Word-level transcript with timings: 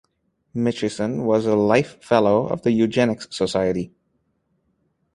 Mitchison 0.55 1.25
was 1.25 1.45
a 1.45 1.55
Life 1.55 2.01
Fellow 2.03 2.47
of 2.47 2.63
the 2.63 2.71
Eugenics 2.71 3.27
Society. 3.29 3.91